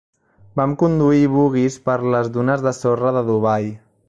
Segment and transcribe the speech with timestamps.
[0.59, 3.71] Vam conduir buguis per les dunes de sorra de Dubai.